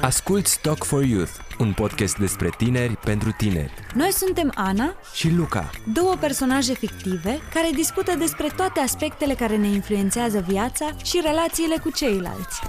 [0.00, 3.72] Asculți Talk for Youth, un podcast despre tineri pentru tineri.
[3.94, 9.66] Noi suntem Ana Și Luca, două personaje fictive care discută despre toate aspectele care ne
[9.66, 12.60] influențează viața și relațiile cu ceilalți.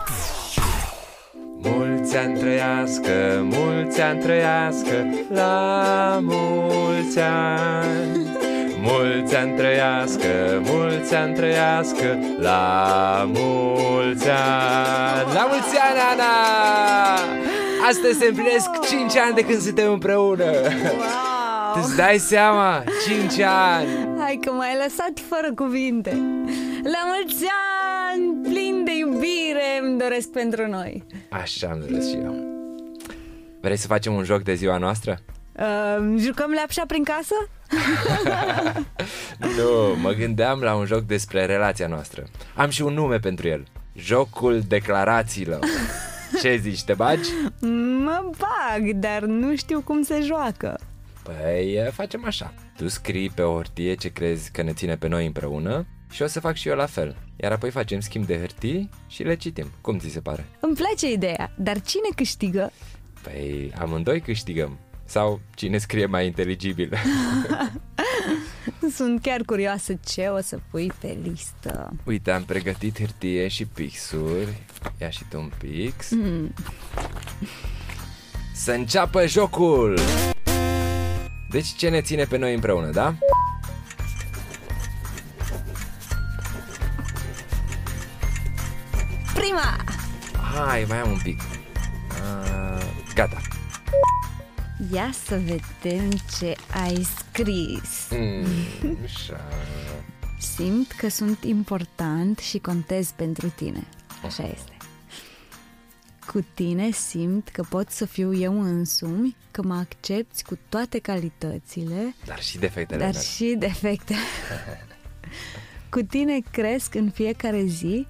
[1.62, 8.28] Mulți ani trăiască, mulți ani trăiască, la mulți ani.
[8.82, 14.99] Mulți ani trăiască, mulți ani trăiască, la mulți ani.
[15.24, 16.34] La mulți ani, Ana!
[17.90, 20.44] Astăzi se împlinesc 5 ani de când suntem împreună.
[20.44, 21.84] Wow!
[21.84, 22.84] Îți dai seama?
[23.08, 23.88] 5 ani!
[24.20, 26.10] Hai că m-ai lăsat fără cuvinte.
[26.84, 27.46] La mulți
[28.10, 31.06] ani, plin de iubire, îmi doresc pentru noi.
[31.30, 32.36] Așa am doresc și eu.
[33.62, 35.18] Vrei să facem un joc de ziua noastră?
[35.60, 37.36] Uh, jucăm lapșa prin casă?
[39.58, 42.24] Nu, mă gândeam la un joc despre relația noastră.
[42.56, 43.64] Am și un nume pentru el.
[43.96, 45.60] Jocul declarațiilor.
[46.42, 47.30] Ce zici, te bagi?
[48.04, 50.80] Mă bag, dar nu știu cum se joacă.
[51.24, 52.54] Păi, e, facem așa.
[52.78, 56.28] Tu scrii pe o hârtie ce crezi că ne ține pe noi împreună și o
[56.28, 57.16] să fac și eu la fel.
[57.36, 59.72] Iar apoi facem schimb de hârtii și le citim.
[59.82, 60.46] Cum ți se pare?
[60.60, 62.72] Îmi place ideea, dar cine câștigă?
[63.22, 64.78] Păi, amândoi câștigăm.
[65.06, 66.94] Sau cine scrie mai inteligibil.
[68.96, 71.94] Sunt chiar curioasă ce o să pui pe listă.
[72.04, 74.62] Uite, am pregătit hârtie și pixuri.
[74.98, 76.10] Ia și tu un pix.
[76.12, 76.54] Mm.
[78.54, 80.00] Să înceapă jocul!
[81.50, 83.16] Deci ce ne ține pe noi împreună, da?
[89.34, 89.76] Prima!
[90.54, 91.42] Hai, mai am un pic.
[91.42, 93.38] Uh, gata.
[94.94, 98.08] Ia să vedem ce ai scris.
[98.12, 99.48] Mm, așa.
[100.40, 103.88] Simt că sunt important și contez pentru tine.
[104.26, 104.78] Așa este.
[106.28, 112.16] Cu tine simt că pot să fiu eu însumi, că mă accepti cu toate calitățile,
[112.26, 113.24] Dar și defectele dar mele.
[113.24, 114.16] și defecte.
[115.90, 118.08] Cu tine cresc în fiecare zi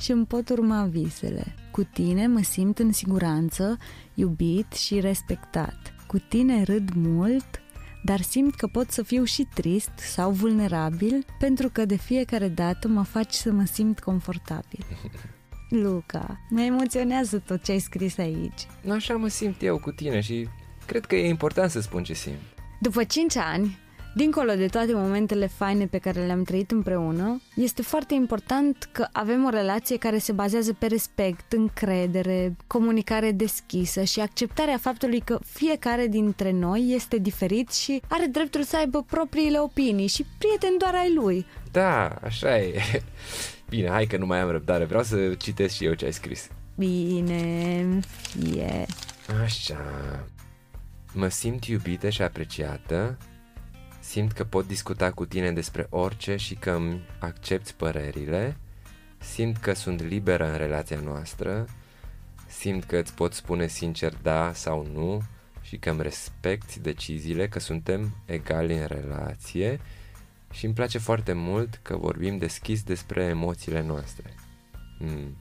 [0.00, 1.54] și îmi pot urma visele.
[1.70, 3.76] Cu tine mă simt în siguranță,
[4.14, 5.94] iubit și respectat.
[6.10, 7.62] Cu tine râd mult,
[8.02, 12.88] dar simt că pot să fiu și trist sau vulnerabil pentru că de fiecare dată
[12.88, 14.84] mă faci să mă simt confortabil.
[15.82, 18.66] Luca, mă emoționează tot ce ai scris aici.
[18.82, 20.48] Nu așa mă simt eu cu tine și
[20.86, 22.40] cred că e important să spun ce simt.
[22.80, 23.78] După 5 ani,
[24.14, 29.44] dincolo de toate momentele faine pe care le-am trăit împreună, este foarte important că avem
[29.44, 36.06] o relație care se bazează pe respect, încredere, comunicare deschisă și acceptarea faptului că fiecare
[36.06, 41.14] dintre noi este diferit și are dreptul să aibă propriile opinii și prieteni doar ai
[41.14, 41.46] lui.
[41.70, 42.80] Da, așa e.
[43.68, 44.84] Bine, hai că nu mai am răbdare.
[44.84, 46.48] Vreau să citesc și eu ce ai scris.
[46.76, 48.86] Bine, fie.
[49.42, 49.84] Așa.
[51.12, 53.18] Mă simt iubită și apreciată.
[54.00, 58.56] Simt că pot discuta cu tine despre orice și că îmi accepti părerile.
[59.18, 61.66] Simt că sunt liberă în relația noastră.
[62.46, 65.22] Simt că îți pot spune sincer da sau nu
[65.62, 69.80] și că îmi respecti deciziile, că suntem egali în relație
[70.52, 74.34] și îmi place foarte mult că vorbim deschis despre emoțiile noastre.
[74.98, 75.36] Mm.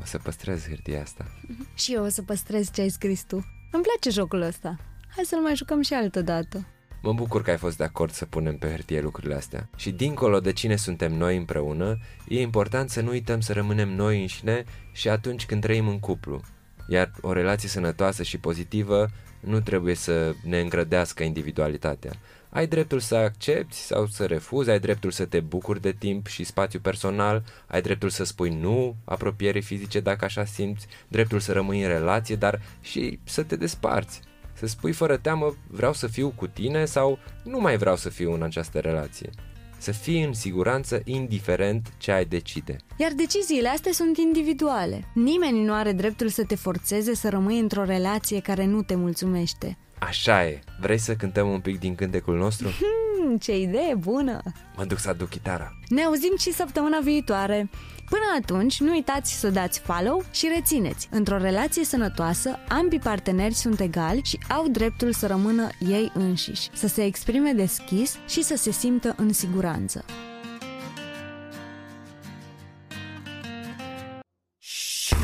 [0.00, 1.26] O să păstrez hârtia asta.
[1.74, 3.36] Și eu o să păstrez ce ai scris tu.
[3.72, 4.76] Îmi place jocul ăsta.
[5.14, 6.66] Hai să-l mai jucăm și altă dată.
[7.02, 9.68] Mă bucur că ai fost de acord să punem pe hârtie lucrurile astea.
[9.76, 14.20] Și dincolo de cine suntem noi împreună, e important să nu uităm să rămânem noi
[14.20, 16.40] înșine și atunci când trăim în cuplu.
[16.88, 19.08] Iar o relație sănătoasă și pozitivă
[19.40, 22.12] nu trebuie să ne îngrădească individualitatea.
[22.50, 26.44] Ai dreptul să accepti sau să refuzi, ai dreptul să te bucuri de timp și
[26.44, 31.82] spațiu personal, ai dreptul să spui nu apropierii fizice dacă așa simți, dreptul să rămâi
[31.82, 34.20] în relație, dar și să te desparți.
[34.52, 38.32] Să spui fără teamă, vreau să fiu cu tine sau nu mai vreau să fiu
[38.32, 39.30] în această relație.
[39.78, 42.76] Să fii în siguranță indiferent ce ai decide.
[42.96, 45.04] Iar deciziile astea sunt individuale.
[45.14, 49.78] Nimeni nu are dreptul să te forțeze să rămâi într-o relație care nu te mulțumește.
[49.98, 50.58] Așa e.
[50.80, 52.68] Vrei să cântăm un pic din cântecul nostru?
[53.30, 54.42] Hmm, ce idee bună!
[54.76, 55.72] Mă duc să aduc chitara.
[55.88, 57.70] Ne auzim și săptămâna viitoare.
[58.08, 61.08] Până atunci, nu uitați să dați follow și rețineți.
[61.10, 66.86] Într-o relație sănătoasă, ambii parteneri sunt egali și au dreptul să rămână ei înșiși, să
[66.86, 70.04] se exprime deschis și să se simtă în siguranță.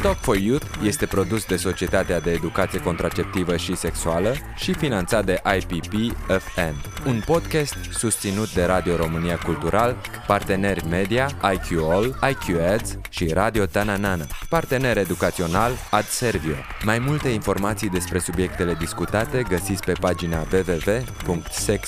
[0.03, 5.43] Talk for Youth este produs de Societatea de Educație Contraceptivă și Sexuală și finanțat de
[5.57, 5.93] IPP
[6.29, 6.75] FN,
[7.07, 9.97] un podcast susținut de Radio România Cultural,
[10.27, 16.55] parteneri media, IQOL, IQ Ads și Radio Tananana, partener educațional Ad Servio.
[16.85, 21.87] Mai multe informații despre subiectele discutate găsiți pe pagina www.sex.ro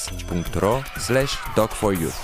[0.99, 2.17] slash talk for youth.